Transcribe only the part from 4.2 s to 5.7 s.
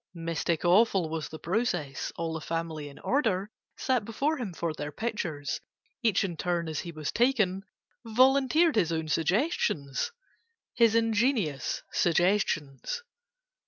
him for their pictures: